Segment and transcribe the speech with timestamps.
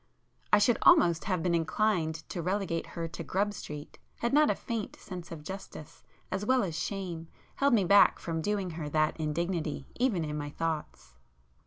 [0.51, 4.55] I should almost have been inclined to relegate her to 'Grub Street,' had not a
[4.55, 7.27] faint sense of justice as well as shame
[7.57, 11.13] held me back from doing her that indignity even in my thoughts.